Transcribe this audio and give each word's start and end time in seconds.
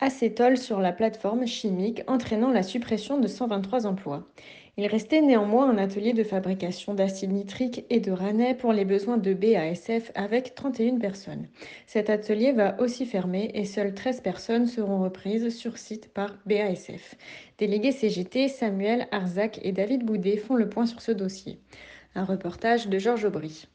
acétol 0.00 0.56
sur 0.56 0.80
la 0.80 0.92
plateforme 0.92 1.46
chimique, 1.46 2.02
entraînant 2.06 2.50
la 2.50 2.62
suppression 2.62 3.18
de 3.18 3.28
123 3.28 3.86
emplois. 3.86 4.26
Il 4.78 4.86
restait 4.86 5.20
néanmoins 5.20 5.68
un 5.68 5.76
atelier 5.76 6.14
de 6.14 6.24
fabrication 6.24 6.94
d'acide 6.94 7.30
nitrique 7.30 7.84
et 7.90 8.00
de 8.00 8.10
ranais 8.10 8.54
pour 8.54 8.72
les 8.72 8.86
besoins 8.86 9.18
de 9.18 9.34
BASF 9.34 10.10
avec 10.14 10.54
31 10.54 10.98
personnes. 10.98 11.46
Cet 11.86 12.08
atelier 12.08 12.52
va 12.52 12.80
aussi 12.80 13.04
fermer 13.04 13.50
et 13.52 13.66
seules 13.66 13.92
13 13.92 14.22
personnes 14.22 14.66
seront 14.66 15.02
reprises 15.02 15.54
sur 15.54 15.76
site 15.76 16.14
par 16.14 16.36
BASF. 16.46 17.16
Délégués 17.58 17.92
CGT, 17.92 18.48
Samuel 18.48 19.08
Arzac 19.10 19.60
et 19.62 19.72
David 19.72 20.06
Boudet 20.06 20.38
font 20.38 20.54
le 20.54 20.70
point 20.70 20.86
sur 20.86 21.02
ce 21.02 21.12
dossier. 21.12 21.58
Un 22.14 22.24
reportage 22.24 22.88
de 22.88 22.98
Georges 22.98 23.26
Aubry. 23.26 23.68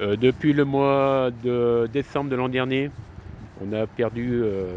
Euh, 0.00 0.14
depuis 0.14 0.52
le 0.52 0.64
mois 0.64 1.30
de 1.42 1.88
décembre 1.92 2.30
de 2.30 2.36
l'an 2.36 2.48
dernier, 2.48 2.92
on 3.60 3.72
a 3.72 3.88
perdu 3.88 4.40
euh, 4.42 4.68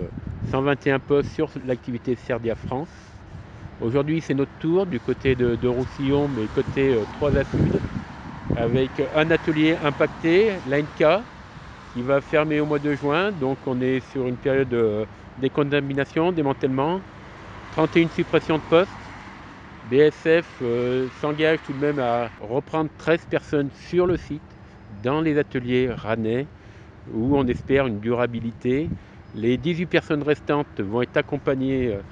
121 0.52 1.00
postes 1.00 1.30
sur 1.34 1.50
l'activité 1.66 2.16
Cerdia 2.16 2.56
France. 2.56 2.88
Aujourd'hui, 3.81 4.22
c'est 4.22 4.34
notre 4.34 4.52
tour 4.59 4.86
du 4.86 5.00
côté 5.00 5.36
de, 5.36 5.67
Roussillon, 5.67 6.30
mais 6.30 6.48
côté 6.48 6.94
euh, 6.94 7.06
3 7.12 7.38
à 7.38 7.44
Sud, 7.44 7.81
avec 8.56 8.89
un 9.14 9.30
atelier 9.30 9.78
impacté, 9.84 10.52
l'ANK, 10.66 11.23
qui 11.94 12.02
va 12.02 12.22
fermer 12.22 12.62
au 12.62 12.66
mois 12.66 12.80
de 12.80 12.94
juin. 12.95 13.31
Donc, 13.31 13.58
on 13.66 13.80
est 13.81 14.00
sur 14.12 14.26
une 14.26 14.38
période 14.38 14.70
de 14.70 15.06
décontamination, 15.42 16.31
démantèlement, 16.31 17.02
31 17.72 18.08
suppressions 18.08 18.58
de 18.58 18.64
postes. 18.64 18.92
BSF 19.89 20.45
euh, 20.61 21.09
s'engage 21.22 21.59
tout 21.66 21.73
de 21.73 21.78
même 21.80 22.00
à 22.00 22.30
reprendre 22.39 22.89
13 22.98 23.26
personnes 23.30 23.70
sur 23.89 24.08
le 24.08 24.16
site, 24.16 24.42
dans 25.04 25.20
les 25.20 25.38
ateliers 25.38 25.89
Ranais, 25.92 26.48
où 27.14 27.38
on 27.38 27.45
espère 27.48 27.88
une 27.88 28.00
durabilité. 28.00 28.89
Les 29.38 29.57
18 29.57 29.88
personnes 29.88 30.23
restantes 30.23 30.80
vont 30.81 31.02
être 31.02 31.16
accompagnées 31.17 31.88
euh, 31.93 32.03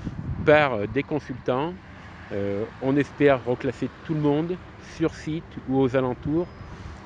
par 0.46 0.88
des 0.88 1.04
consultants. 1.04 1.80
Euh, 2.32 2.68
on 2.82 2.96
espère 2.98 3.44
reclasser 3.46 3.90
tout 4.04 4.14
le 4.16 4.22
monde 4.22 4.60
sur 4.78 5.16
site 5.16 5.58
ou 5.66 5.80
aux 5.80 5.96
alentours. 5.98 6.58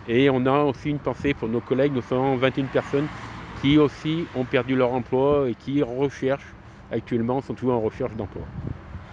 Et 0.05 0.29
on 0.29 0.45
a 0.47 0.63
aussi 0.65 0.89
une 0.89 1.01
pensée 1.01 1.33
pour 1.35 1.49
nos 1.49 1.61
collègues, 1.61 1.93
nos 1.93 2.01
121 2.03 2.67
personnes 2.69 3.09
qui 3.55 3.77
aussi 3.79 4.29
ont 4.33 4.45
perdu 4.47 4.75
leur 4.75 4.93
emploi 4.93 5.49
et 5.49 5.55
qui 5.55 5.83
recherchent 5.83 6.55
actuellement, 6.89 7.41
sont 7.41 7.55
toujours 7.55 7.75
en 7.75 7.81
recherche 7.81 8.15
d'emploi. 8.15 8.51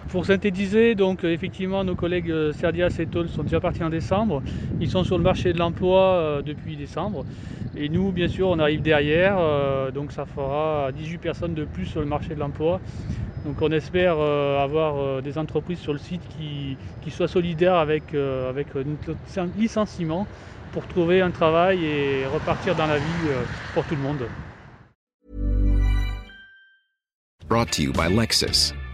Pour 0.09 0.25
synthétiser, 0.25 0.95
donc 0.95 1.25
effectivement 1.25 1.83
nos 1.85 1.97
collègues 1.97 2.31
euh, 2.31 2.53
Serdia 2.53 2.91
Cetol 2.91 3.29
sont 3.29 3.43
déjà 3.43 3.61
partis 3.61 3.83
en 3.83 3.91
décembre. 3.91 4.43
Ils 4.81 4.89
sont 4.89 5.05
sur 5.05 5.19
le 5.19 5.25
marché 5.25 5.53
de 5.53 5.59
l'emploi 5.59 6.01
euh, 6.01 6.43
depuis 6.43 6.77
décembre. 6.77 7.25
Et 7.77 7.89
nous, 7.89 8.13
bien 8.13 8.29
sûr, 8.29 8.49
on 8.49 8.59
arrive 8.59 8.83
derrière. 8.83 9.37
euh, 9.39 9.91
donc 9.91 10.13
ça 10.13 10.25
fera 10.25 10.91
18 10.93 11.19
personnes 11.19 11.55
de 11.55 11.65
plus 11.65 11.87
sur 11.87 12.01
le 12.01 12.07
marché 12.07 12.35
de 12.35 12.41
l'emploi. 12.41 12.81
Donc 13.45 13.61
on 13.61 13.71
espère 13.73 14.17
euh, 14.19 14.63
avoir 14.63 14.97
euh, 14.97 15.21
des 15.21 15.39
entreprises 15.39 15.79
sur 15.81 15.93
le 15.93 15.99
site 15.99 16.23
qui, 16.39 16.77
qui 17.03 17.11
soient 17.11 17.29
solidaires 17.29 17.75
avec, 17.77 18.15
euh, 18.15 18.49
avec 18.49 18.75
notre 18.75 19.59
licenciement 19.59 20.27
pour 20.73 20.87
trouver 20.87 21.21
un 21.21 21.31
travail 21.31 21.85
et 21.85 22.27
repartir 22.27 22.75
dans 22.77 22.87
la 22.87 22.99
vie 22.99 23.29
euh, 23.29 23.43
pour 23.75 23.85
tout 23.85 23.95
le 23.97 24.03
monde. 24.03 24.23
Brought 27.49 27.71
to 27.73 27.83
you 27.83 27.93
by. 27.93 28.09